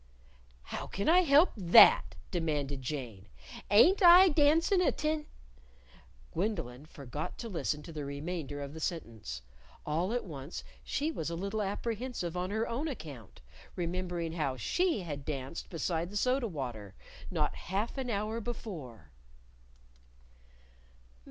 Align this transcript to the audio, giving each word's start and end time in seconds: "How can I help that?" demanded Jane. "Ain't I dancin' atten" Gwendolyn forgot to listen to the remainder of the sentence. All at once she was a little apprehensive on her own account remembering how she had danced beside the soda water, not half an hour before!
"How 0.63 0.87
can 0.87 1.07
I 1.07 1.19
help 1.21 1.51
that?" 1.55 2.15
demanded 2.31 2.81
Jane. 2.81 3.27
"Ain't 3.69 4.01
I 4.01 4.29
dancin' 4.29 4.81
atten" 4.81 5.27
Gwendolyn 6.33 6.87
forgot 6.87 7.37
to 7.37 7.47
listen 7.47 7.83
to 7.83 7.93
the 7.93 8.03
remainder 8.03 8.61
of 8.61 8.73
the 8.73 8.79
sentence. 8.79 9.43
All 9.85 10.11
at 10.11 10.25
once 10.25 10.63
she 10.83 11.11
was 11.11 11.29
a 11.29 11.35
little 11.35 11.61
apprehensive 11.61 12.35
on 12.35 12.49
her 12.49 12.67
own 12.67 12.87
account 12.87 13.41
remembering 13.75 14.33
how 14.33 14.57
she 14.57 15.01
had 15.01 15.23
danced 15.23 15.69
beside 15.69 16.09
the 16.09 16.17
soda 16.17 16.47
water, 16.47 16.95
not 17.29 17.53
half 17.53 17.95
an 17.99 18.09
hour 18.09 18.41
before! 18.41 19.11